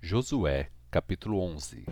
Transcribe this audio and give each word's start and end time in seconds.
Josué, 0.00 0.68
capítulo 0.92 1.40
11 1.40 1.84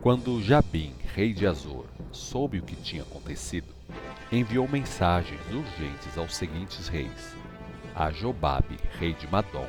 Quando 0.00 0.40
Jabim, 0.40 0.94
rei 1.12 1.34
de 1.34 1.44
Azor, 1.44 1.86
soube 2.12 2.60
o 2.60 2.62
que 2.62 2.76
tinha 2.76 3.02
acontecido, 3.02 3.66
enviou 4.30 4.66
mensagens 4.68 5.40
urgentes 5.52 6.16
aos 6.16 6.36
seguintes 6.36 6.86
reis: 6.86 7.36
a 7.96 8.12
Jobabe, 8.12 8.78
rei 8.98 9.12
de 9.12 9.26
Madom, 9.26 9.68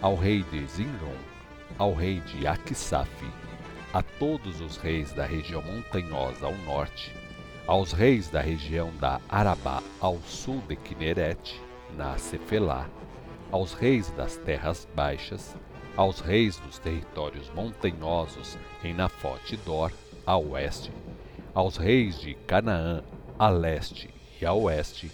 ao 0.00 0.14
rei 0.14 0.44
de 0.44 0.64
Zinron, 0.66 1.18
ao 1.76 1.92
rei 1.92 2.20
de 2.20 2.46
Aquisaf, 2.46 3.10
a 3.92 4.00
todos 4.00 4.60
os 4.60 4.76
reis 4.76 5.12
da 5.12 5.26
região 5.26 5.60
montanhosa 5.60 6.46
ao 6.46 6.56
norte, 6.58 7.12
aos 7.66 7.92
reis 7.92 8.30
da 8.30 8.40
região 8.40 8.92
da 8.98 9.20
Arabá 9.28 9.82
ao 10.00 10.18
sul 10.20 10.62
de 10.68 10.76
Kineret, 10.76 11.60
na 11.96 12.16
Cefelá, 12.16 12.88
aos 13.50 13.74
reis 13.74 14.10
das 14.12 14.36
terras 14.36 14.88
baixas, 14.94 15.56
aos 15.96 16.20
reis 16.20 16.58
dos 16.58 16.78
territórios 16.78 17.50
montanhosos 17.54 18.58
em 18.82 18.92
Nafote 18.92 19.56
Dor, 19.58 19.92
a 20.26 20.36
oeste, 20.36 20.90
aos 21.54 21.76
reis 21.76 22.18
de 22.18 22.34
Canaã, 22.34 23.02
a 23.38 23.48
leste 23.48 24.10
e 24.40 24.44
a 24.44 24.52
oeste, 24.52 25.12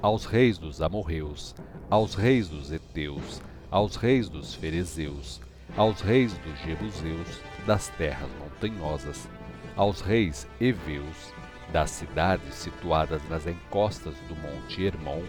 aos 0.00 0.24
reis 0.24 0.56
dos 0.56 0.80
amorreus, 0.80 1.54
aos 1.90 2.14
reis 2.14 2.48
dos 2.48 2.70
heteus, 2.70 3.42
aos 3.70 3.96
reis 3.96 4.28
dos 4.28 4.54
ferezeus, 4.54 5.40
aos 5.76 6.00
reis 6.00 6.32
dos 6.38 6.58
jebuseus, 6.60 7.40
das 7.66 7.88
terras 7.88 8.30
montanhosas, 8.38 9.28
aos 9.74 10.00
reis 10.00 10.46
heveus, 10.60 11.32
das 11.72 11.90
cidades 11.90 12.54
situadas 12.54 13.20
nas 13.28 13.46
encostas 13.46 14.14
do 14.28 14.36
monte 14.36 14.84
Hermon, 14.84 15.22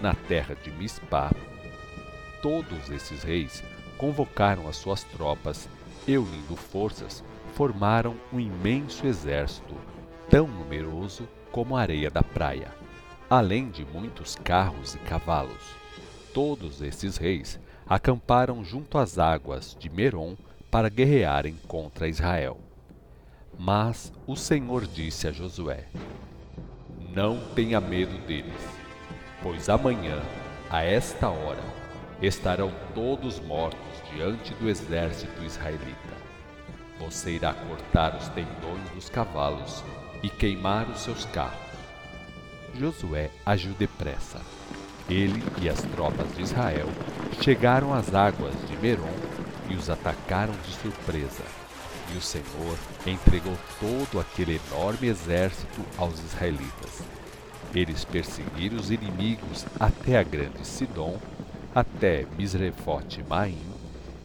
na 0.00 0.14
terra 0.14 0.56
de 0.56 0.70
Mispá. 0.72 1.30
Todos 2.42 2.90
esses 2.90 3.22
reis 3.22 3.62
convocaram 4.02 4.66
as 4.66 4.74
suas 4.78 5.04
tropas 5.04 5.68
e, 6.08 6.18
unindo 6.18 6.56
forças, 6.56 7.22
formaram 7.54 8.16
um 8.32 8.40
imenso 8.40 9.06
exército, 9.06 9.76
tão 10.28 10.48
numeroso 10.48 11.28
como 11.52 11.76
a 11.76 11.82
areia 11.82 12.10
da 12.10 12.20
praia, 12.20 12.66
além 13.30 13.70
de 13.70 13.84
muitos 13.84 14.34
carros 14.34 14.96
e 14.96 14.98
cavalos. 14.98 15.76
Todos 16.34 16.82
esses 16.82 17.16
reis 17.16 17.60
acamparam 17.86 18.64
junto 18.64 18.98
às 18.98 19.20
águas 19.20 19.76
de 19.78 19.88
Merom 19.88 20.34
para 20.68 20.88
guerrearem 20.88 21.54
contra 21.68 22.08
Israel. 22.08 22.58
Mas 23.56 24.12
o 24.26 24.34
Senhor 24.34 24.84
disse 24.84 25.28
a 25.28 25.30
Josué: 25.30 25.86
Não 27.14 27.38
tenha 27.54 27.80
medo 27.80 28.18
deles, 28.26 28.66
pois 29.44 29.68
amanhã, 29.68 30.20
a 30.68 30.82
esta 30.82 31.28
hora, 31.28 31.81
estarão 32.22 32.72
todos 32.94 33.40
mortos 33.40 33.80
diante 34.12 34.54
do 34.54 34.68
exército 34.68 35.42
israelita. 35.42 36.22
Você 37.00 37.32
irá 37.32 37.52
cortar 37.52 38.16
os 38.16 38.28
tendões 38.28 38.88
dos 38.94 39.08
cavalos 39.08 39.82
e 40.22 40.30
queimar 40.30 40.88
os 40.88 41.00
seus 41.00 41.24
carros. 41.26 41.58
Josué 42.78 43.30
agiu 43.44 43.72
depressa. 43.72 44.40
Ele 45.10 45.42
e 45.60 45.68
as 45.68 45.82
tropas 45.82 46.32
de 46.36 46.42
Israel 46.42 46.88
chegaram 47.42 47.92
às 47.92 48.14
águas 48.14 48.54
de 48.68 48.76
Merom 48.76 49.12
e 49.68 49.74
os 49.74 49.90
atacaram 49.90 50.54
de 50.64 50.72
surpresa. 50.74 51.42
E 52.14 52.16
o 52.16 52.20
Senhor 52.20 52.78
entregou 53.06 53.56
todo 53.80 54.20
aquele 54.20 54.60
enorme 54.68 55.08
exército 55.08 55.82
aos 55.98 56.20
israelitas. 56.20 57.02
Eles 57.74 58.04
perseguiram 58.04 58.76
os 58.76 58.90
inimigos 58.90 59.66
até 59.80 60.18
a 60.18 60.22
grande 60.22 60.66
Sidom, 60.66 61.18
até 61.74 62.26
Misrefote 62.36 63.22
Maim 63.22 63.58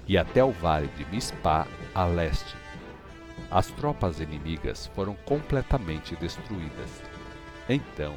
e 0.07 0.17
até 0.17 0.43
o 0.43 0.51
vale 0.51 0.87
de 0.97 1.05
Mispá, 1.05 1.67
a 1.93 2.05
leste. 2.05 2.55
As 3.49 3.67
tropas 3.67 4.19
inimigas 4.19 4.87
foram 4.87 5.15
completamente 5.25 6.15
destruídas. 6.15 7.01
Então, 7.69 8.15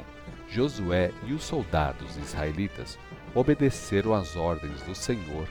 Josué 0.49 1.11
e 1.25 1.33
os 1.33 1.43
soldados 1.43 2.17
israelitas 2.17 2.97
obedeceram 3.33 4.13
às 4.13 4.35
ordens 4.35 4.81
do 4.83 4.93
Senhor, 4.93 5.47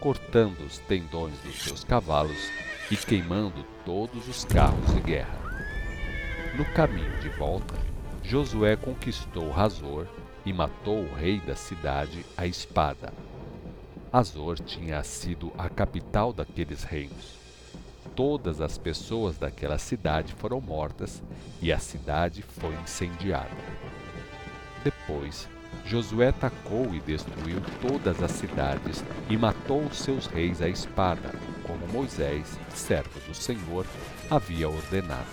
cortando 0.00 0.60
os 0.60 0.78
tendões 0.78 1.38
dos 1.38 1.62
seus 1.62 1.84
cavalos 1.84 2.50
e 2.90 2.96
queimando 2.96 3.64
todos 3.84 4.28
os 4.28 4.44
carros 4.44 4.94
de 4.94 5.00
guerra. 5.00 5.40
No 6.56 6.64
caminho 6.72 7.18
de 7.20 7.30
volta, 7.30 7.74
Josué 8.22 8.76
conquistou 8.76 9.50
Razor 9.50 10.06
e 10.44 10.52
matou 10.52 11.04
o 11.04 11.14
rei 11.14 11.40
da 11.40 11.54
cidade 11.54 12.24
à 12.36 12.46
espada. 12.46 13.12
Azor 14.12 14.58
tinha 14.58 15.02
sido 15.02 15.52
a 15.56 15.68
capital 15.68 16.32
daqueles 16.32 16.82
reinos. 16.82 17.38
Todas 18.14 18.60
as 18.60 18.76
pessoas 18.76 19.38
daquela 19.38 19.78
cidade 19.78 20.34
foram 20.34 20.60
mortas 20.60 21.22
e 21.60 21.72
a 21.72 21.78
cidade 21.78 22.42
foi 22.42 22.74
incendiada. 22.74 23.56
Depois, 24.84 25.48
Josué 25.86 26.28
atacou 26.28 26.94
e 26.94 27.00
destruiu 27.00 27.60
todas 27.80 28.22
as 28.22 28.32
cidades 28.32 29.02
e 29.30 29.36
matou 29.36 29.82
os 29.82 29.98
seus 29.98 30.26
reis 30.26 30.60
à 30.60 30.68
espada, 30.68 31.32
como 31.66 31.88
Moisés, 31.88 32.58
servo 32.74 33.18
do 33.26 33.34
Senhor, 33.34 33.86
havia 34.30 34.68
ordenado. 34.68 35.26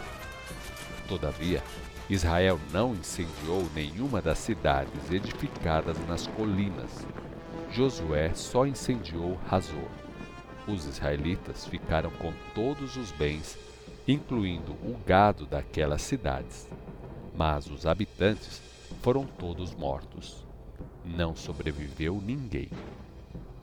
Todavia, 1.08 1.62
Israel 2.09 2.59
não 2.72 2.96
incendiou 2.96 3.70
nenhuma 3.75 4.20
das 4.20 4.40
cidades 4.40 5.12
edificadas 5.12 5.96
nas 6.08 6.25
colinas. 6.25 7.06
Josué 7.72 8.34
só 8.34 8.66
incendiou 8.66 9.38
Razor. 9.47 9.90
Os 10.68 10.86
israelitas 10.86 11.68
ficaram 11.68 12.09
com 12.09 12.34
todos 12.56 12.98
os 12.98 13.12
bens, 13.12 13.59
incluindo 14.08 14.72
o 14.72 14.98
gado 15.06 15.46
daquelas 15.46 16.02
cidades. 16.02 16.68
Mas 17.36 17.68
os 17.68 17.86
habitantes 17.86 18.59
foram 19.03 19.25
todos 19.25 19.75
mortos. 19.75 20.44
Não 21.06 21.36
sobreviveu 21.36 22.19
ninguém. 22.25 22.69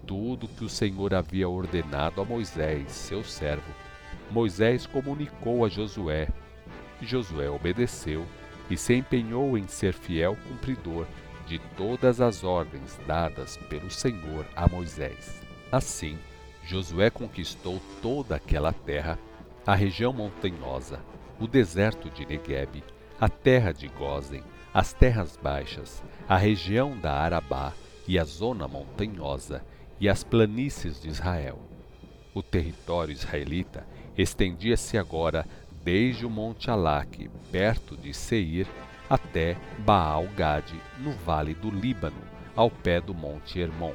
Tudo 0.06 0.46
que 0.46 0.64
o 0.64 0.68
Senhor 0.68 1.14
havia 1.14 1.48
ordenado 1.48 2.20
a 2.20 2.24
Moisés, 2.24 2.92
seu 2.92 3.24
servo, 3.24 3.74
Moisés 4.30 4.86
comunicou 4.86 5.64
a 5.64 5.68
Josué. 5.68 6.28
Josué 7.00 7.50
obedeceu 7.50 8.26
e 8.70 8.76
se 8.76 8.94
empenhou 8.94 9.56
em 9.56 9.66
ser 9.66 9.92
fiel 9.92 10.36
cumpridor 10.48 11.06
de 11.46 11.58
todas 11.76 12.20
as 12.20 12.42
ordens 12.42 12.98
dadas 13.06 13.56
pelo 13.68 13.90
Senhor 13.90 14.46
a 14.56 14.68
Moisés. 14.68 15.40
Assim, 15.70 16.18
Josué 16.64 17.10
conquistou 17.10 17.80
toda 18.02 18.36
aquela 18.36 18.72
terra, 18.72 19.18
a 19.64 19.74
região 19.74 20.12
montanhosa, 20.12 21.00
o 21.38 21.46
deserto 21.46 22.10
de 22.10 22.26
Negueb, 22.26 22.82
a 23.20 23.28
terra 23.28 23.72
de 23.72 23.86
Gozen, 23.88 24.42
as 24.74 24.92
terras 24.92 25.38
baixas, 25.40 26.02
a 26.28 26.36
região 26.36 26.98
da 26.98 27.12
Arabá 27.12 27.72
e 28.06 28.18
a 28.18 28.24
zona 28.24 28.66
montanhosa 28.66 29.64
e 30.00 30.08
as 30.08 30.24
planícies 30.24 31.00
de 31.00 31.08
Israel. 31.08 31.60
O 32.34 32.42
território 32.42 33.12
israelita 33.12 33.86
estendia-se 34.18 34.98
agora 34.98 35.46
desde 35.86 36.26
o 36.26 36.30
monte 36.30 36.68
Alaque, 36.68 37.30
perto 37.52 37.96
de 37.96 38.12
Seir, 38.12 38.66
até 39.08 39.56
Baal-Gade, 39.78 40.74
no 40.98 41.12
vale 41.12 41.54
do 41.54 41.70
Líbano, 41.70 42.20
ao 42.56 42.68
pé 42.68 43.00
do 43.00 43.14
monte 43.14 43.60
Hermon. 43.60 43.94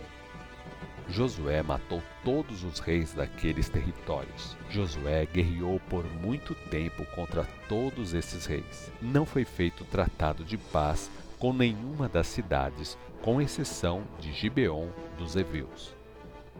Josué 1.10 1.62
matou 1.62 2.02
todos 2.24 2.64
os 2.64 2.80
reis 2.80 3.14
daqueles 3.14 3.68
territórios. 3.68 4.56
Josué 4.70 5.26
guerreou 5.26 5.82
por 5.90 6.06
muito 6.06 6.56
tempo 6.70 7.06
contra 7.14 7.44
todos 7.68 8.14
esses 8.14 8.46
reis. 8.46 8.90
Não 9.02 9.26
foi 9.26 9.44
feito 9.44 9.84
tratado 9.84 10.46
de 10.46 10.58
paz 10.58 11.12
com 11.38 11.52
nenhuma 11.52 12.08
das 12.08 12.28
cidades, 12.28 12.98
com 13.22 13.42
exceção 13.42 14.04
de 14.18 14.32
Gibeon 14.32 14.88
dos 15.18 15.36
Eveus. 15.36 15.94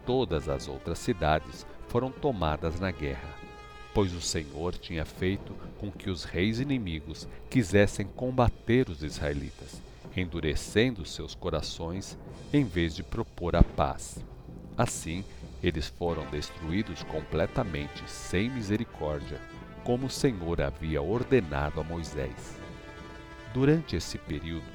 Todas 0.06 0.50
as 0.50 0.68
outras 0.68 1.00
cidades 1.00 1.66
foram 1.88 2.12
tomadas 2.12 2.82
na 2.82 2.92
guerra, 2.92 3.41
pois 3.94 4.14
o 4.14 4.22
Senhor 4.22 4.74
tinha 4.78 5.06
feito 5.06 5.54
com 5.78 5.92
que 5.92 6.10
os 6.10 6.24
reis 6.24 6.60
inimigos 6.60 7.28
quisessem 7.50 8.06
combater 8.06 8.90
os 8.90 9.04
israelitas, 9.04 9.82
endurecendo 10.16 11.06
seus 11.06 11.36
corações 11.36 12.18
em 12.54 12.64
vez 12.64 12.96
de 12.96 13.04
propor 13.04 13.56
a 13.56 13.64
paz. 13.64 14.20
Assim, 14.78 15.24
eles 15.62 15.88
foram 15.88 16.26
destruídos 16.32 17.04
completamente, 17.04 18.04
sem 18.08 18.50
misericórdia, 18.50 19.40
como 19.84 20.08
o 20.08 20.10
Senhor 20.10 20.62
havia 20.62 21.02
ordenado 21.02 21.80
a 21.80 21.84
Moisés. 21.84 22.58
Durante 23.54 23.96
esse 23.96 24.18
período, 24.18 24.66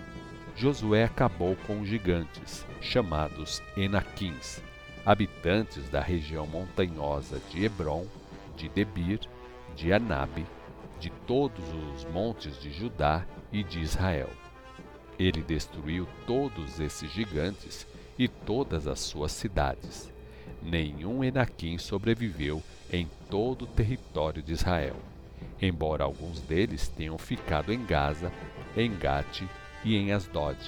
Josué 0.55 1.05
acabou 1.05 1.57
com 1.67 1.81
os 1.81 1.89
gigantes, 1.89 2.65
chamados 2.81 3.63
Enaquins, 3.77 4.63
habitantes 5.05 5.89
da 5.89 6.01
região 6.01 6.47
montanhosa 6.47 7.41
de 7.51 7.65
Hebron, 7.65 8.07
de 8.57 8.69
Debir, 8.69 9.21
de 9.77 9.93
Anabe, 9.93 10.47
de 10.99 11.11
todos 11.27 11.65
os 11.95 12.05
montes 12.07 12.61
de 12.61 12.73
Judá 12.73 13.25
e 13.53 13.63
de 13.63 13.81
Israel. 13.81 14.31
Ele 15.19 15.43
destruiu 15.43 16.09
todos 16.27 16.81
esses 16.81 17.11
gigantes 17.11 17.87
e 18.19 18.27
todas 18.29 18.87
as 18.87 19.01
suas 19.01 19.33
cidades. 19.33 20.11
nenhum 20.63 21.23
Enaquim 21.23 21.79
sobreviveu 21.79 22.63
em 22.91 23.09
todo 23.31 23.63
o 23.63 23.67
território 23.67 24.43
de 24.43 24.53
Israel, 24.53 24.97
embora 25.61 26.05
alguns 26.05 26.41
deles 26.41 26.89
tenham 26.89 27.19
ficado 27.19 27.73
em 27.73 27.85
Gaza, 27.85 28.33
em 28.77 28.95
Gate 28.97 29.43
e 29.85 29.97
em 29.97 30.13
Asdod. 30.13 30.59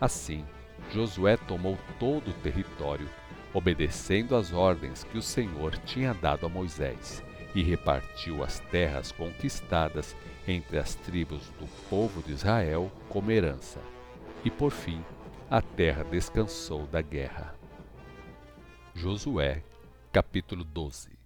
Assim, 0.00 0.44
Josué 0.92 1.36
tomou 1.36 1.78
todo 1.98 2.30
o 2.30 2.34
território, 2.34 3.08
obedecendo 3.54 4.36
às 4.36 4.52
ordens 4.52 5.04
que 5.04 5.18
o 5.18 5.22
Senhor 5.22 5.76
tinha 5.78 6.12
dado 6.12 6.46
a 6.46 6.48
Moisés, 6.48 7.22
e 7.54 7.62
repartiu 7.62 8.44
as 8.44 8.60
terras 8.60 9.10
conquistadas 9.10 10.14
entre 10.46 10.78
as 10.78 10.94
tribos 10.94 11.48
do 11.58 11.66
povo 11.88 12.22
de 12.22 12.32
Israel 12.32 12.90
como 13.08 13.30
herança. 13.30 13.80
E 14.44 14.50
por 14.50 14.70
fim, 14.70 15.02
a 15.50 15.60
terra 15.60 16.04
descansou 16.04 16.86
da 16.86 17.00
guerra. 17.00 17.54
Josué, 18.94 19.62
capítulo 20.12 20.64
12 20.64 21.18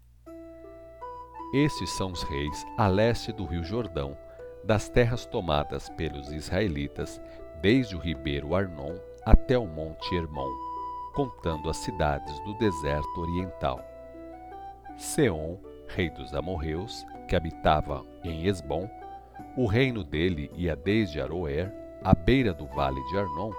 Estes 1.55 1.91
são 1.91 2.13
os 2.13 2.23
reis 2.23 2.65
a 2.77 2.87
leste 2.87 3.33
do 3.33 3.45
rio 3.45 3.65
Jordão, 3.65 4.17
das 4.65 4.89
terras 4.89 5.27
tomadas 5.27 5.89
pelos 5.91 6.33
israelitas, 6.33 7.21
desde 7.61 7.97
o 7.97 7.99
ribeiro 7.99 8.55
Arnon 8.55 8.97
até 9.25 9.59
o 9.59 9.67
monte 9.67 10.15
Hermon, 10.15 10.51
contando 11.13 11.69
as 11.71 11.77
cidades 11.79 12.39
do 12.41 12.55
deserto 12.55 13.21
oriental. 13.21 13.81
Seom, 14.97 15.59
rei 15.89 16.11
dos 16.11 16.35
amorreus, 16.35 17.05
que 17.29 17.37
habitava 17.37 18.05
em 18.25 18.47
Esbom, 18.47 18.89
o 19.57 19.67
reino 19.67 20.03
dele 20.03 20.51
ia 20.55 20.75
desde 20.75 21.21
Aroer, 21.21 21.73
à 22.03 22.15
beira 22.15 22.53
do 22.53 22.67
vale 22.67 23.03
de 23.05 23.19
Arnon, 23.19 23.53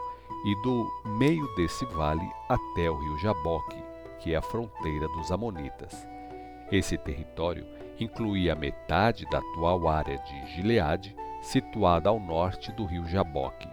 e 0.46 0.62
do 0.62 0.92
meio 1.18 1.48
desse 1.56 1.86
vale 1.86 2.30
até 2.50 2.90
o 2.90 2.98
rio 2.98 3.18
Jaboque, 3.20 3.82
que 4.20 4.34
é 4.34 4.38
a 4.38 4.42
fronteira 4.42 5.08
dos 5.10 5.32
Amonitas. 5.32 6.08
Esse 6.72 6.98
território 6.98 7.66
incluía 8.00 8.56
metade 8.56 9.26
da 9.30 9.38
atual 9.38 9.88
área 9.88 10.18
de 10.18 10.46
Gileade, 10.48 11.16
situada 11.42 12.10
ao 12.10 12.20
norte 12.20 12.72
do 12.72 12.86
rio 12.86 13.06
Jaboque. 13.06 13.68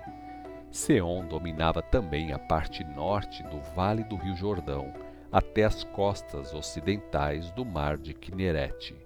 Seom 0.71 1.27
dominava 1.27 1.83
também 1.83 2.33
a 2.33 2.39
parte 2.39 2.85
norte 2.85 3.43
do 3.45 3.61
vale 3.75 4.05
do 4.05 4.17
rio 4.17 4.37
Jordão, 4.37 4.93
até 5.33 5.65
as 5.65 5.85
costas 5.85 6.55
ocidentais 6.55 7.51
do 7.53 7.65
mar 7.65 7.97
de 7.97 8.15
Quinerete, 8.15 8.97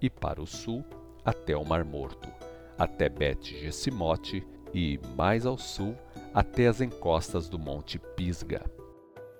e 0.00 0.08
para 0.08 0.40
o 0.40 0.46
sul 0.46 0.84
até 1.24 1.56
o 1.56 1.64
Mar 1.64 1.84
Morto, 1.84 2.28
até 2.76 3.08
Bet-Gesimote 3.08 4.46
e, 4.74 5.00
mais 5.16 5.46
ao 5.46 5.56
sul, 5.56 5.96
até 6.34 6.66
as 6.66 6.80
encostas 6.80 7.48
do 7.48 7.58
monte 7.58 7.98
Pisga. 7.98 8.62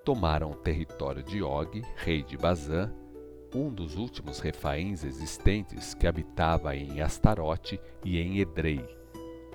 Tomaram 0.03 0.51
o 0.51 0.55
território 0.55 1.21
de 1.21 1.43
Og, 1.43 1.81
rei 1.95 2.23
de 2.23 2.37
Bazã, 2.37 2.91
um 3.53 3.69
dos 3.69 3.95
últimos 3.95 4.39
refaíns 4.39 5.03
existentes 5.03 5.93
que 5.93 6.07
habitava 6.07 6.75
em 6.75 7.01
Astarote 7.01 7.79
e 8.03 8.19
em 8.19 8.39
Edrei. 8.39 8.83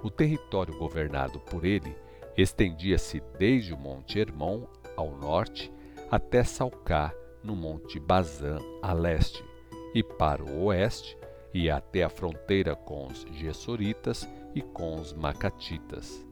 O 0.02 0.10
território 0.10 0.76
governado 0.78 1.38
por 1.40 1.64
ele 1.64 1.94
estendia-se 2.36 3.22
desde 3.38 3.74
o 3.74 3.76
monte 3.76 4.18
Hermon, 4.18 4.66
ao 4.96 5.10
norte, 5.16 5.72
até 6.10 6.42
Salcá, 6.42 7.14
no 7.42 7.54
monte 7.54 7.98
Bazã, 7.98 8.58
a 8.82 8.92
leste, 8.92 9.44
e 9.94 10.02
para 10.02 10.42
o 10.42 10.64
oeste, 10.64 11.16
e 11.52 11.68
até 11.68 12.02
a 12.02 12.08
fronteira 12.08 12.74
com 12.74 13.06
os 13.06 13.26
Gessoritas 13.32 14.28
e 14.54 14.62
com 14.62 15.00
os 15.00 15.12
Macatitas. 15.12 16.26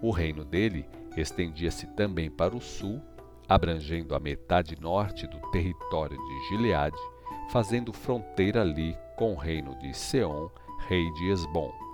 O 0.00 0.10
reino 0.10 0.44
dele 0.44 0.86
estendia-se 1.16 1.86
também 1.94 2.30
para 2.30 2.56
o 2.56 2.60
sul, 2.60 3.00
abrangendo 3.48 4.14
a 4.14 4.20
metade 4.20 4.78
norte 4.80 5.26
do 5.26 5.40
território 5.50 6.16
de 6.16 6.48
Gileade, 6.48 6.98
fazendo 7.50 7.92
fronteira 7.92 8.62
ali 8.62 8.96
com 9.16 9.32
o 9.32 9.36
reino 9.36 9.76
de 9.78 9.94
Seom, 9.94 10.48
rei 10.88 11.10
de 11.12 11.30
Esbom. 11.30 11.85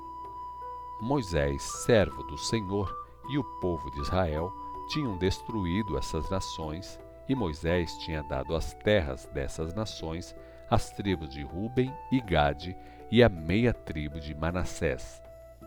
Moisés, 1.02 1.60
servo 1.84 2.22
do 2.22 2.38
Senhor, 2.38 2.96
e 3.28 3.36
o 3.36 3.42
povo 3.42 3.90
de 3.90 4.00
Israel 4.02 4.52
tinham 4.86 5.18
destruído 5.18 5.98
essas 5.98 6.30
nações, 6.30 6.96
e 7.28 7.34
Moisés 7.34 7.98
tinha 7.98 8.22
dado 8.22 8.54
as 8.54 8.72
terras 8.72 9.26
dessas 9.34 9.74
nações 9.74 10.32
às 10.70 10.92
tribos 10.92 11.28
de 11.30 11.42
Ruben 11.42 11.92
e 12.12 12.20
Gade 12.20 12.76
e 13.10 13.20
à 13.20 13.28
meia 13.28 13.74
tribo 13.74 14.20
de 14.20 14.32
Manassés. 14.32 15.20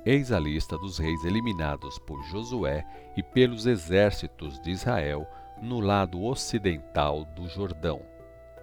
Eis 0.06 0.32
a 0.32 0.40
lista 0.40 0.78
dos 0.78 1.00
reis 1.00 1.26
eliminados 1.26 2.00
por 2.00 2.24
Josué 2.24 2.86
e 3.18 3.22
pelos 3.22 3.66
exércitos 3.66 4.58
de 4.62 4.72
Israel 4.72 5.28
no 5.62 5.82
lado 5.82 6.24
ocidental 6.24 7.26
do 7.26 7.46
Jordão. 7.50 8.02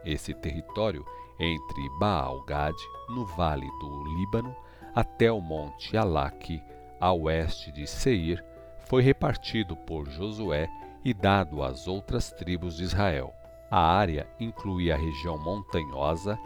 Esse 0.07 0.33
território 0.33 1.05
entre 1.39 1.89
Baal-Gad, 1.99 2.77
no 3.11 3.27
vale 3.27 3.69
do 3.79 4.05
Líbano, 4.05 4.57
até 4.95 5.31
o 5.31 5.41
monte 5.41 5.97
Alaque, 5.97 6.63
a 7.01 7.13
oeste 7.13 7.73
de 7.73 7.87
Seir, 7.87 8.45
foi 8.81 9.03
repartido 9.03 9.77
por 9.77 10.09
Josué 10.09 10.69
e 11.05 11.15
dado 11.15 11.63
às 11.63 11.89
outras 11.89 12.31
tribos 12.31 12.77
de 12.77 12.85
Israel. 12.85 13.35
A 13.71 13.81
área 13.81 14.27
incluía 14.39 14.95
a 14.95 14.99
região 14.99 15.39
montanhosa, 15.39 16.39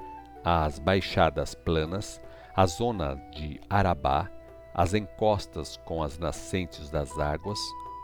as 0.45 0.79
baixadas 0.79 1.55
planas, 1.55 2.21
a 2.55 2.67
zona 2.67 3.17
de 3.33 3.61
Arabá, 3.69 4.31
as 4.73 4.95
encostas 4.95 5.77
com 5.79 6.03
as 6.03 6.19
nascentes 6.19 6.89
das 6.89 7.19
águas, 7.19 7.59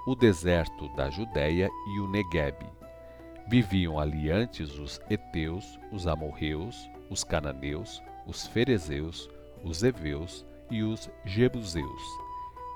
o 0.07 0.15
deserto 0.17 0.89
da 0.97 1.09
Judéia 1.09 1.71
e 1.95 2.01
o 2.01 2.09
Negueb. 2.09 2.57
Viviam 3.47 3.99
ali 3.99 4.31
antes 4.31 4.79
os 4.79 5.01
heteus, 5.09 5.79
os 5.93 6.07
amorreus, 6.07 6.91
os 7.09 7.23
cananeus, 7.23 8.03
os 8.27 8.47
ferezeus, 8.47 9.29
os 9.63 9.83
heveus 9.83 10.45
e 10.71 10.83
os 10.83 11.11
jebuseus. 11.25 12.03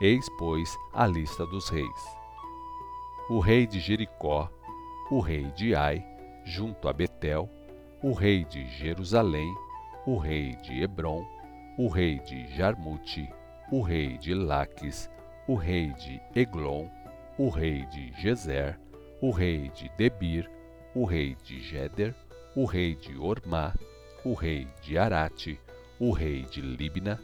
Eis, 0.00 0.26
pois, 0.38 0.76
a 0.92 1.06
lista 1.06 1.46
dos 1.46 1.68
reis. 1.68 2.16
O 3.28 3.40
rei 3.40 3.66
de 3.66 3.80
Jericó, 3.80 4.50
o 5.10 5.20
rei 5.20 5.50
de 5.52 5.74
Ai, 5.74 6.04
junto 6.44 6.88
a 6.88 6.92
Betel, 6.92 7.48
o 8.02 8.12
rei 8.12 8.44
de 8.44 8.66
Jerusalém, 8.68 9.52
o 10.06 10.16
rei 10.16 10.54
de 10.56 10.82
Hebron, 10.82 11.26
o 11.78 11.88
rei 11.88 12.18
de 12.20 12.46
Jarmute, 12.54 13.28
o 13.72 13.80
rei 13.80 14.16
de 14.18 14.34
Laques, 14.34 15.10
o 15.48 15.54
rei 15.54 15.92
de 15.94 16.20
Eglon, 16.34 16.88
o 17.38 17.48
rei 17.48 17.84
de 17.86 18.12
Gezer, 18.20 18.78
o 19.20 19.30
rei 19.30 19.70
de 19.70 19.90
Debir, 19.96 20.50
o 20.94 21.04
rei 21.04 21.36
de 21.42 21.60
Geder, 21.60 22.14
o 22.54 22.64
rei 22.64 22.94
de 22.94 23.18
Ormá, 23.18 23.74
o 24.24 24.34
rei 24.34 24.68
de 24.82 24.96
Arate, 24.96 25.60
o 25.98 26.10
rei 26.12 26.43
de 26.43 26.60
Libna, 26.60 27.20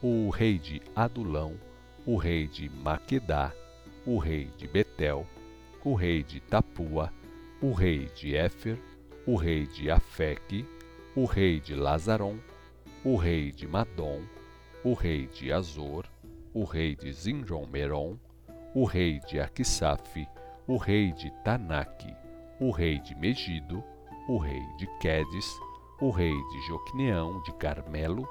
o 0.00 0.30
rei 0.30 0.58
de 0.58 0.80
Adulão, 0.94 1.54
o 2.06 2.16
rei 2.16 2.46
de 2.46 2.68
Maquedá, 2.68 3.52
o 4.06 4.18
rei 4.18 4.50
de 4.56 4.68
Betel, 4.68 5.26
o 5.84 5.94
rei 5.94 6.22
de 6.22 6.40
Tapua, 6.40 7.12
o 7.60 7.72
rei 7.72 8.08
de 8.14 8.36
Éfer, 8.36 8.78
o 9.26 9.36
rei 9.36 9.66
de 9.66 9.90
Afeque, 9.90 10.64
o 11.16 11.24
rei 11.24 11.58
de 11.58 11.74
Lazaron, 11.74 12.38
o 13.04 13.16
rei 13.16 13.50
de 13.50 13.66
Madom, 13.66 14.22
o 14.84 14.94
rei 14.94 15.26
de 15.26 15.52
Azor, 15.52 16.04
o 16.52 16.64
rei 16.64 16.94
de 16.94 17.12
Zinjon-Meron, 17.12 18.16
o 18.74 18.84
rei 18.84 19.20
de 19.26 19.40
Aquisaf, 19.40 20.28
o 20.66 20.76
rei 20.76 21.12
de 21.12 21.30
Tanaque, 21.42 22.14
o 22.60 22.70
rei 22.70 22.98
de 23.00 23.14
Megido, 23.16 23.82
o 24.28 24.38
rei 24.38 24.62
de 24.78 24.86
Quedes, 24.98 25.46
o 26.00 26.10
rei 26.10 26.34
de 26.48 26.60
Joqueneão 26.62 27.40
de 27.42 27.52
Carmelo, 27.54 28.28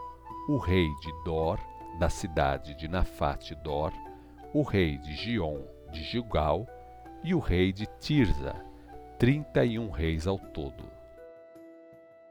o 0.48 0.58
rei 0.58 0.88
de 1.01 1.12
Dor, 1.24 1.60
da 1.98 2.10
cidade 2.10 2.75
de 2.75 2.88
Nafate 2.88 3.55
Dor, 3.55 3.93
o 4.53 4.62
rei 4.63 4.98
de 4.98 5.13
Gion 5.15 5.62
de 5.91 6.03
Gilgal 6.03 6.67
e 7.24 7.34
o 7.34 7.39
rei 7.39 7.72
de 7.72 7.86
Tirza, 8.00 8.53
trinta 9.17 9.63
e 9.63 9.79
um 9.79 9.89
reis 9.89 10.27
ao 10.27 10.38
todo. 10.38 10.84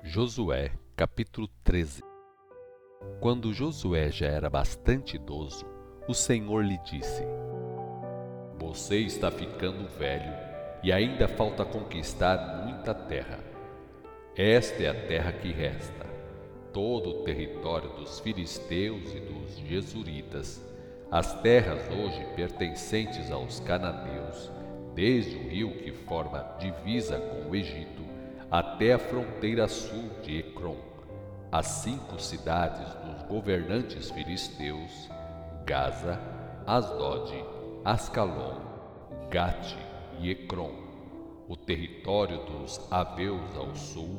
Josué, 0.02 0.72
capítulo 0.94 1.48
13 1.64 2.02
Quando 3.20 3.54
Josué 3.54 4.10
já 4.10 4.26
era 4.26 4.50
bastante 4.50 5.16
idoso, 5.16 5.64
o 6.06 6.12
Senhor 6.12 6.62
lhe 6.64 6.78
disse: 6.78 7.24
Você 8.58 8.98
está 8.98 9.30
ficando 9.30 9.88
velho 9.96 10.32
e 10.82 10.92
ainda 10.92 11.26
falta 11.26 11.64
conquistar 11.64 12.64
muita 12.66 12.92
terra. 12.92 13.51
Esta 14.34 14.82
é 14.82 14.88
a 14.88 14.94
terra 14.94 15.30
que 15.30 15.52
resta 15.52 16.06
todo 16.72 17.10
o 17.10 17.24
território 17.24 17.90
dos 17.90 18.18
filisteus 18.20 19.14
e 19.14 19.20
dos 19.20 19.58
jesuritas, 19.58 20.58
as 21.10 21.38
terras 21.42 21.82
hoje 21.90 22.24
pertencentes 22.34 23.30
aos 23.30 23.60
cananeus, 23.60 24.50
desde 24.94 25.36
o 25.36 25.48
rio 25.50 25.72
que 25.72 25.92
forma 25.92 26.56
divisa 26.58 27.20
com 27.20 27.50
o 27.50 27.54
Egito 27.54 28.02
até 28.50 28.94
a 28.94 28.98
fronteira 28.98 29.68
sul 29.68 30.08
de 30.22 30.38
Ecrom, 30.38 30.78
as 31.50 31.66
cinco 31.66 32.18
cidades 32.18 32.94
dos 33.04 33.22
governantes 33.24 34.10
filisteus, 34.12 35.10
Gaza, 35.66 36.18
Asdod, 36.66 37.34
Ascalon, 37.84 38.62
Gate 39.30 39.76
e 40.20 40.30
Ecrom, 40.30 40.91
o 41.52 41.56
território 41.56 42.38
dos 42.46 42.80
Aveus 42.90 43.54
ao 43.58 43.76
sul, 43.76 44.18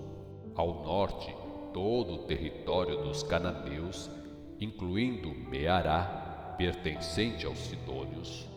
ao 0.53 0.83
norte 0.83 1.35
todo 1.73 2.13
o 2.13 2.17
território 2.27 3.01
dos 3.01 3.23
cananeus, 3.23 4.07
incluindo 4.59 5.33
Meará, 5.33 6.53
pertencente 6.59 7.47
aos 7.47 7.57
sidônios, 7.57 8.47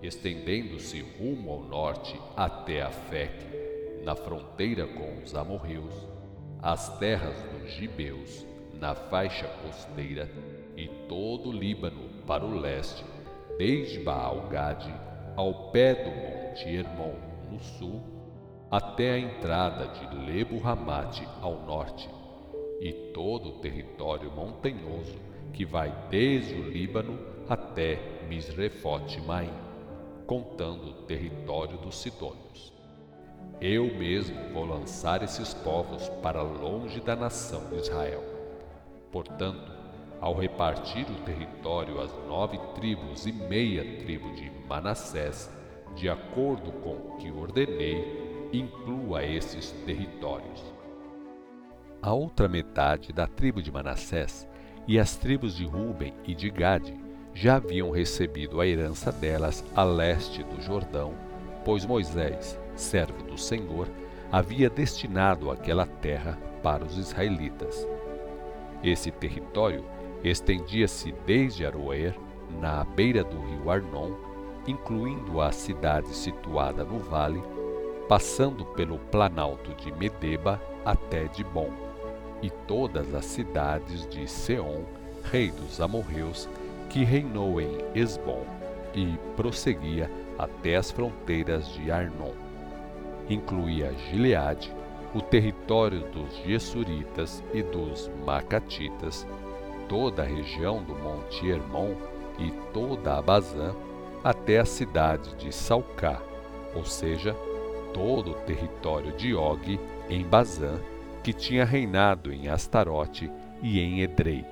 estendendo-se 0.00 1.00
rumo 1.18 1.50
ao 1.50 1.64
norte 1.64 2.16
até 2.36 2.82
a 2.82 2.90
Feque, 2.90 3.44
na 4.04 4.14
fronteira 4.14 4.86
com 4.86 5.20
os 5.20 5.34
amorreus, 5.34 6.06
as 6.62 6.96
terras 7.00 7.42
dos 7.50 7.72
gibeus, 7.72 8.46
na 8.74 8.94
faixa 8.94 9.48
costeira, 9.64 10.30
e 10.76 10.86
todo 11.08 11.48
o 11.48 11.52
Líbano 11.52 12.08
para 12.24 12.44
o 12.44 12.56
leste, 12.56 13.04
desde 13.58 13.98
Baal-Gade 13.98 14.94
ao 15.34 15.72
pé 15.72 15.96
do 15.96 16.10
monte 16.10 16.68
Hermon 16.68 17.32
no 17.50 17.58
sul, 17.58 18.11
até 18.72 19.12
a 19.12 19.18
entrada 19.18 19.88
de 19.88 20.16
Lebo-Ramate 20.16 21.28
ao 21.42 21.60
norte, 21.66 22.08
e 22.80 22.90
todo 23.12 23.50
o 23.50 23.58
território 23.58 24.32
montanhoso 24.32 25.18
que 25.52 25.66
vai 25.66 25.94
desde 26.08 26.54
o 26.54 26.70
Líbano 26.70 27.18
até 27.46 27.98
Misrefote-Maim, 28.30 29.52
contando 30.26 30.88
o 30.88 31.02
território 31.02 31.76
dos 31.76 32.00
Sidônios. 32.00 32.72
Eu 33.60 33.94
mesmo 33.94 34.40
vou 34.54 34.64
lançar 34.64 35.22
esses 35.22 35.52
povos 35.52 36.08
para 36.22 36.40
longe 36.40 36.98
da 36.98 37.14
nação 37.14 37.68
de 37.68 37.76
Israel. 37.76 38.24
Portanto, 39.10 39.70
ao 40.18 40.34
repartir 40.34 41.04
o 41.10 41.24
território 41.26 42.00
às 42.00 42.10
nove 42.26 42.56
tribos 42.74 43.26
e 43.26 43.32
meia 43.32 43.98
tribo 43.98 44.32
de 44.32 44.50
Manassés, 44.66 45.50
de 45.94 46.08
acordo 46.08 46.72
com 46.72 46.94
o 46.94 47.16
que 47.18 47.30
ordenei, 47.30 48.31
inclua 48.52 49.24
esses 49.24 49.72
territórios. 49.86 50.62
A 52.02 52.12
outra 52.12 52.48
metade 52.48 53.12
da 53.12 53.26
tribo 53.26 53.62
de 53.62 53.70
Manassés 53.70 54.48
e 54.86 54.98
as 54.98 55.16
tribos 55.16 55.56
de 55.56 55.64
Ruben 55.64 56.12
e 56.26 56.34
de 56.34 56.50
Gade 56.50 56.94
já 57.32 57.56
haviam 57.56 57.90
recebido 57.90 58.60
a 58.60 58.66
herança 58.66 59.10
delas 59.10 59.64
a 59.74 59.82
leste 59.82 60.42
do 60.42 60.60
Jordão, 60.60 61.14
pois 61.64 61.84
Moisés, 61.86 62.60
servo 62.74 63.22
do 63.22 63.38
Senhor, 63.38 63.88
havia 64.30 64.68
destinado 64.68 65.50
aquela 65.50 65.86
terra 65.86 66.38
para 66.62 66.84
os 66.84 66.98
israelitas. 66.98 67.86
Esse 68.82 69.10
território 69.10 69.84
estendia-se 70.24 71.12
desde 71.24 71.64
Aroer, 71.64 72.14
na 72.60 72.84
beira 72.84 73.24
do 73.24 73.40
rio 73.40 73.70
Arnon, 73.70 74.12
incluindo 74.66 75.40
a 75.40 75.50
cidade 75.52 76.08
situada 76.08 76.84
no 76.84 76.98
vale, 76.98 77.42
passando 78.12 78.66
pelo 78.66 78.98
planalto 78.98 79.72
de 79.76 79.90
Medeba 79.90 80.60
até 80.84 81.24
Dibon, 81.28 81.70
e 82.42 82.50
todas 82.50 83.14
as 83.14 83.24
cidades 83.24 84.06
de 84.06 84.28
Seom, 84.28 84.82
rei 85.24 85.50
dos 85.50 85.80
amorreus, 85.80 86.46
que 86.90 87.04
reinou 87.04 87.58
em 87.58 87.78
Esbom, 87.94 88.44
e 88.94 89.18
prosseguia 89.34 90.10
até 90.38 90.76
as 90.76 90.90
fronteiras 90.90 91.66
de 91.68 91.90
Arnon. 91.90 92.32
Incluía 93.30 93.94
Gileade, 93.94 94.70
o 95.14 95.22
território 95.22 96.02
dos 96.10 96.36
Gesuritas 96.44 97.42
e 97.54 97.62
dos 97.62 98.10
Macatitas, 98.26 99.26
toda 99.88 100.20
a 100.20 100.26
região 100.26 100.82
do 100.82 100.94
Monte 100.96 101.48
Hermon 101.48 101.94
e 102.38 102.50
toda 102.74 103.16
a 103.16 103.22
Bazã, 103.22 103.74
até 104.22 104.58
a 104.58 104.66
cidade 104.66 105.34
de 105.36 105.50
Salcá, 105.50 106.20
ou 106.74 106.84
seja, 106.84 107.34
todo 107.92 108.32
o 108.32 108.34
território 108.34 109.12
de 109.12 109.34
Og 109.34 109.78
em 110.08 110.24
Bazã, 110.24 110.80
que 111.22 111.32
tinha 111.32 111.64
reinado 111.64 112.32
em 112.32 112.48
Astarote 112.48 113.30
e 113.62 113.80
em 113.80 114.00
Edrei. 114.00 114.44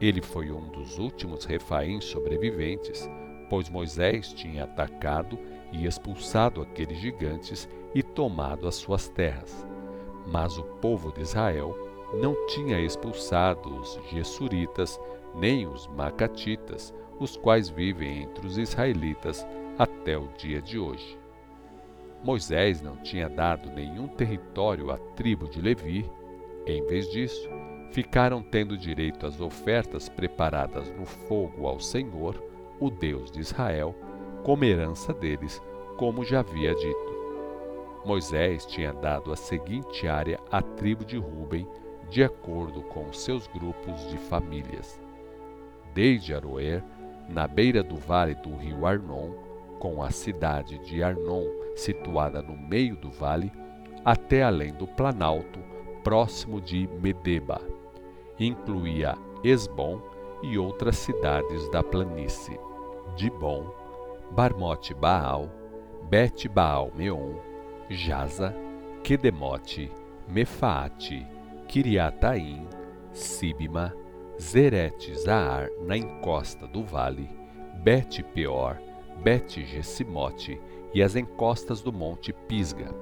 Ele 0.00 0.20
foi 0.20 0.50
um 0.50 0.68
dos 0.68 0.98
últimos 0.98 1.44
refaíns 1.44 2.04
sobreviventes, 2.04 3.08
pois 3.48 3.70
Moisés 3.70 4.32
tinha 4.32 4.64
atacado 4.64 5.38
e 5.72 5.86
expulsado 5.86 6.60
aqueles 6.60 6.98
gigantes 6.98 7.68
e 7.94 8.02
tomado 8.02 8.68
as 8.68 8.74
suas 8.74 9.08
terras. 9.08 9.66
Mas 10.26 10.58
o 10.58 10.64
povo 10.64 11.12
de 11.12 11.22
Israel 11.22 11.74
não 12.20 12.34
tinha 12.46 12.78
expulsado 12.78 13.74
os 13.80 13.98
Gesuritas 14.10 15.00
nem 15.34 15.66
os 15.66 15.86
Macatitas, 15.86 16.92
os 17.18 17.36
quais 17.36 17.68
vivem 17.68 18.22
entre 18.22 18.46
os 18.46 18.58
israelitas 18.58 19.46
até 19.78 20.16
o 20.18 20.28
dia 20.36 20.60
de 20.60 20.78
hoje. 20.78 21.18
Moisés 22.22 22.82
não 22.82 22.96
tinha 22.96 23.28
dado 23.28 23.70
nenhum 23.70 24.08
território 24.08 24.90
à 24.90 24.98
tribo 24.98 25.48
de 25.48 25.60
Levi, 25.60 26.10
em 26.66 26.84
vez 26.86 27.08
disso, 27.10 27.48
ficaram 27.92 28.42
tendo 28.42 28.76
direito 28.76 29.26
às 29.26 29.40
ofertas 29.40 30.08
preparadas 30.08 30.90
no 30.92 31.06
fogo 31.06 31.66
ao 31.66 31.78
Senhor, 31.78 32.42
o 32.80 32.90
Deus 32.90 33.30
de 33.30 33.40
Israel, 33.40 33.94
como 34.42 34.64
herança 34.64 35.12
deles, 35.12 35.62
como 35.96 36.24
já 36.24 36.40
havia 36.40 36.74
dito. 36.74 37.16
Moisés 38.04 38.66
tinha 38.66 38.92
dado 38.92 39.32
a 39.32 39.36
seguinte 39.36 40.06
área 40.06 40.38
à 40.50 40.62
tribo 40.62 41.04
de 41.04 41.16
Ruben, 41.16 41.66
de 42.10 42.22
acordo 42.22 42.82
com 42.82 43.12
seus 43.12 43.46
grupos 43.48 44.08
de 44.08 44.16
famílias. 44.16 45.00
Desde 45.92 46.34
Aroer, 46.34 46.84
na 47.28 47.48
beira 47.48 47.82
do 47.82 47.96
vale 47.96 48.34
do 48.36 48.54
rio 48.54 48.86
Arnon, 48.86 49.45
com 49.86 50.02
a 50.02 50.10
cidade 50.10 50.78
de 50.78 51.00
Arnon 51.00 51.44
situada 51.76 52.42
no 52.42 52.56
meio 52.56 52.96
do 52.96 53.08
vale, 53.08 53.52
até 54.04 54.42
além 54.42 54.72
do 54.72 54.84
planalto, 54.84 55.60
próximo 56.02 56.60
de 56.60 56.88
Medeba. 57.00 57.60
Incluía 58.36 59.14
Esbom 59.44 60.00
e 60.42 60.58
outras 60.58 60.96
cidades 60.96 61.70
da 61.70 61.84
planície, 61.84 62.58
Dibon, 63.14 63.70
Barmote 64.32 64.92
Baal, 64.92 65.48
Bet 66.10 66.48
Baal 66.48 66.90
Meon, 66.96 67.36
Jaza, 67.88 68.52
Kedemote, 69.04 69.92
Mefaate, 70.28 71.24
Kiriataim, 71.68 72.66
Sibima, 73.12 73.94
Zerete 74.40 75.14
Zahar 75.14 75.70
na 75.80 75.96
encosta 75.96 76.66
do 76.66 76.82
vale, 76.82 77.30
Bet 77.84 78.20
Peor, 78.34 78.80
Bet 79.22 79.64
Gesimote 79.64 80.60
e 80.94 81.02
as 81.02 81.16
encostas 81.16 81.82
do 81.82 81.92
monte 81.92 82.32
Pisga. 82.32 82.94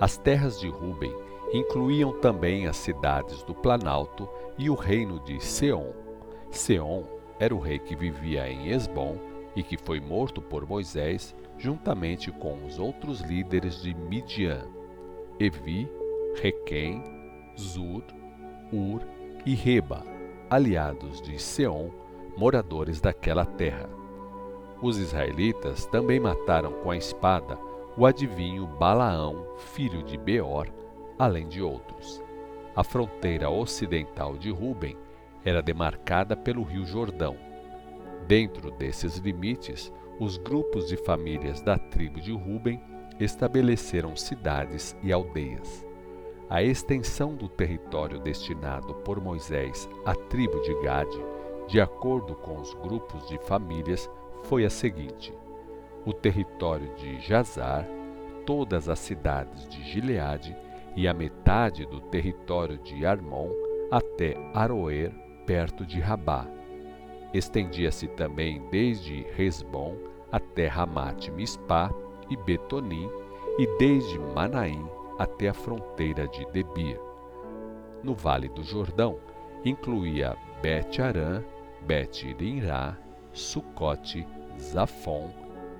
As 0.00 0.16
terras 0.16 0.58
de 0.58 0.68
Ruben 0.68 1.14
incluíam 1.52 2.12
também 2.20 2.66
as 2.66 2.76
cidades 2.76 3.42
do 3.42 3.54
Planalto 3.54 4.28
e 4.56 4.70
o 4.70 4.74
reino 4.74 5.20
de 5.20 5.40
Seom. 5.40 5.92
Seom 6.50 7.04
era 7.38 7.54
o 7.54 7.58
rei 7.58 7.78
que 7.78 7.96
vivia 7.96 8.48
em 8.48 8.70
Esbom 8.70 9.16
e 9.54 9.62
que 9.62 9.76
foi 9.76 10.00
morto 10.00 10.40
por 10.40 10.66
Moisés 10.66 11.34
juntamente 11.58 12.30
com 12.30 12.64
os 12.64 12.78
outros 12.78 13.20
líderes 13.20 13.82
de 13.82 13.94
Midian, 13.94 14.66
Evi, 15.38 15.88
Requem, 16.40 17.02
Zur, 17.58 18.04
Ur 18.72 19.02
e 19.44 19.54
Reba, 19.54 20.04
aliados 20.48 21.20
de 21.20 21.38
Seom, 21.38 21.90
moradores 22.36 23.00
daquela 23.00 23.44
terra. 23.44 23.99
Os 24.82 24.96
israelitas 24.96 25.84
também 25.86 26.18
mataram 26.18 26.72
com 26.72 26.90
a 26.90 26.96
espada 26.96 27.58
o 27.96 28.06
adivinho 28.06 28.66
Balaão, 28.66 29.46
filho 29.58 30.02
de 30.02 30.16
Beor, 30.16 30.68
além 31.18 31.46
de 31.48 31.60
outros. 31.60 32.22
A 32.74 32.82
fronteira 32.82 33.50
ocidental 33.50 34.38
de 34.38 34.50
Ruben 34.50 34.96
era 35.44 35.60
demarcada 35.60 36.34
pelo 36.36 36.62
rio 36.62 36.86
Jordão. 36.86 37.36
Dentro 38.26 38.70
desses 38.70 39.18
limites, 39.18 39.92
os 40.18 40.38
grupos 40.38 40.88
de 40.88 40.96
famílias 40.96 41.60
da 41.60 41.76
tribo 41.76 42.20
de 42.20 42.32
Ruben 42.32 42.80
estabeleceram 43.18 44.16
cidades 44.16 44.96
e 45.02 45.12
aldeias. 45.12 45.84
A 46.48 46.62
extensão 46.62 47.34
do 47.34 47.48
território 47.48 48.18
destinado 48.18 48.94
por 48.96 49.20
Moisés 49.20 49.88
à 50.06 50.14
tribo 50.14 50.60
de 50.60 50.74
Gade, 50.82 51.22
de 51.68 51.80
acordo 51.80 52.34
com 52.34 52.58
os 52.60 52.72
grupos 52.74 53.28
de 53.28 53.38
famílias, 53.38 54.10
foi 54.44 54.64
a 54.64 54.70
seguinte: 54.70 55.32
o 56.04 56.12
território 56.12 56.94
de 56.96 57.20
Jazar, 57.20 57.86
todas 58.46 58.88
as 58.88 58.98
cidades 58.98 59.68
de 59.68 59.82
Gileade 59.82 60.56
e 60.96 61.06
a 61.06 61.14
metade 61.14 61.86
do 61.86 62.00
território 62.00 62.78
de 62.78 63.06
Armon 63.06 63.48
até 63.90 64.36
Aroer, 64.54 65.12
perto 65.46 65.84
de 65.84 66.00
Rabá. 66.00 66.46
Estendia-se 67.32 68.08
também 68.08 68.60
desde 68.70 69.22
Resbom 69.36 69.96
até 70.32 70.66
Ramat 70.66 71.28
Mispá 71.30 71.92
e 72.28 72.36
Betonim, 72.36 73.08
e 73.58 73.66
desde 73.78 74.18
Manaim 74.18 74.86
até 75.18 75.48
a 75.48 75.54
fronteira 75.54 76.26
de 76.28 76.44
Debir. 76.46 76.98
No 78.02 78.14
Vale 78.14 78.48
do 78.48 78.62
Jordão, 78.62 79.18
incluía 79.64 80.36
Bet-Arã, 80.62 81.42
Bet-Irinrá, 81.82 82.96
Sucote, 83.32 84.26
Zafon 84.58 85.30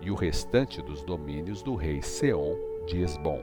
e 0.00 0.10
o 0.10 0.14
restante 0.14 0.80
dos 0.80 1.02
domínios 1.02 1.62
do 1.62 1.74
rei 1.74 2.00
Seom 2.00 2.56
de 2.86 3.02
Esbom. 3.02 3.42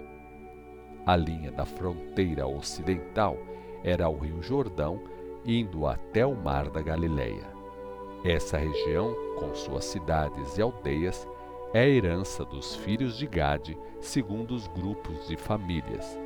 A 1.05 1.15
linha 1.15 1.51
da 1.51 1.65
fronteira 1.65 2.47
ocidental 2.47 3.37
era 3.83 4.09
o 4.09 4.17
Rio 4.17 4.41
Jordão, 4.41 4.99
indo 5.45 5.85
até 5.85 6.25
o 6.25 6.35
Mar 6.35 6.69
da 6.69 6.81
Galileia. 6.81 7.47
Essa 8.25 8.57
região, 8.57 9.15
com 9.39 9.53
suas 9.53 9.85
cidades 9.85 10.57
e 10.57 10.61
aldeias, 10.61 11.27
é 11.73 11.81
a 11.81 11.87
herança 11.87 12.43
dos 12.43 12.75
filhos 12.75 13.17
de 13.17 13.27
Gade, 13.27 13.77
segundo 14.01 14.55
os 14.55 14.67
grupos 14.67 15.27
de 15.27 15.37
famílias. 15.37 16.17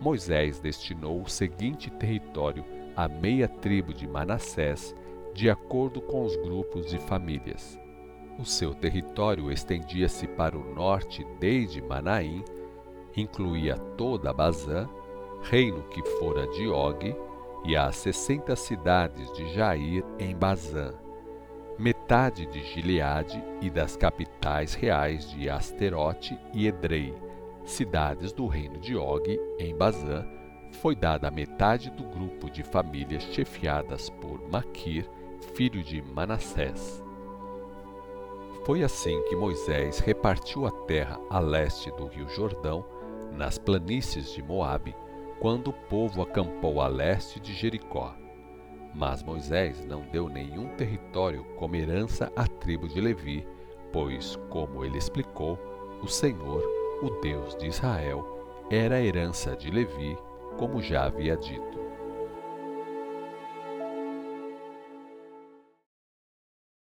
Moisés 0.00 0.60
destinou 0.60 1.22
o 1.22 1.28
seguinte 1.28 1.90
território 1.90 2.64
à 2.96 3.08
meia 3.08 3.48
tribo 3.48 3.92
de 3.92 4.06
Manassés, 4.06 4.94
de 5.38 5.48
acordo 5.48 6.00
com 6.00 6.24
os 6.24 6.34
grupos 6.34 6.90
de 6.90 6.98
famílias. 6.98 7.78
O 8.40 8.44
seu 8.44 8.74
território 8.74 9.52
estendia-se 9.52 10.26
para 10.26 10.58
o 10.58 10.74
norte 10.74 11.24
desde 11.38 11.80
Manaim, 11.80 12.44
incluía 13.16 13.76
toda 13.96 14.30
a 14.30 14.32
Bazã, 14.32 14.88
reino 15.42 15.84
que 15.84 16.02
fora 16.18 16.44
de 16.48 16.66
Og, 16.66 17.16
e 17.64 17.76
as 17.76 17.94
sessenta 17.94 18.56
cidades 18.56 19.32
de 19.32 19.54
Jair 19.54 20.04
em 20.18 20.34
Bazã, 20.34 20.92
metade 21.78 22.44
de 22.46 22.60
Gileade 22.72 23.40
e 23.60 23.70
das 23.70 23.96
capitais 23.96 24.74
reais 24.74 25.30
de 25.30 25.48
Asterote 25.48 26.36
e 26.52 26.66
Edrei, 26.66 27.14
cidades 27.64 28.32
do 28.32 28.48
reino 28.48 28.80
de 28.80 28.96
Og 28.96 29.38
em 29.60 29.72
Bazã, 29.76 30.26
foi 30.82 30.96
dada 30.96 31.28
a 31.28 31.30
metade 31.30 31.90
do 31.92 32.02
grupo 32.02 32.50
de 32.50 32.64
famílias 32.64 33.22
chefiadas 33.22 34.10
por 34.10 34.40
Maquir, 34.50 35.08
filho 35.38 35.82
de 35.82 36.02
Manassés. 36.02 37.02
Foi 38.64 38.82
assim 38.82 39.22
que 39.22 39.36
Moisés 39.36 39.98
repartiu 39.98 40.66
a 40.66 40.70
terra 40.70 41.18
a 41.30 41.38
leste 41.38 41.90
do 41.92 42.06
rio 42.06 42.28
Jordão, 42.28 42.84
nas 43.32 43.56
planícies 43.56 44.32
de 44.32 44.42
Moabe, 44.42 44.94
quando 45.40 45.68
o 45.68 45.72
povo 45.72 46.22
acampou 46.22 46.80
a 46.80 46.88
leste 46.88 47.40
de 47.40 47.54
Jericó. 47.54 48.14
Mas 48.94 49.22
Moisés 49.22 49.84
não 49.84 50.02
deu 50.02 50.28
nenhum 50.28 50.68
território 50.76 51.44
como 51.56 51.76
herança 51.76 52.32
à 52.34 52.46
tribo 52.46 52.88
de 52.88 53.00
Levi, 53.00 53.46
pois, 53.92 54.36
como 54.50 54.84
ele 54.84 54.98
explicou, 54.98 55.58
o 56.02 56.08
Senhor, 56.08 56.62
o 57.02 57.10
Deus 57.20 57.56
de 57.56 57.68
Israel, 57.68 58.66
era 58.70 58.96
a 58.96 59.02
herança 59.02 59.56
de 59.56 59.70
Levi, 59.70 60.18
como 60.58 60.82
já 60.82 61.04
havia 61.04 61.36
dito. 61.36 61.78